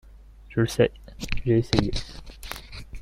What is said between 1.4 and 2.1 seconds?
j’ai essayé.